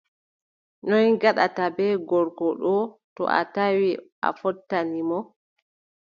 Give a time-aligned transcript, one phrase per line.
[0.87, 2.81] Noy ngaɗataa bee gorko ɗoo,
[3.15, 3.89] to o tawi
[4.25, 5.17] a fottani mo?